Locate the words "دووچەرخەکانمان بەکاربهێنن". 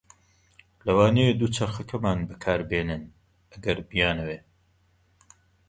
1.39-3.03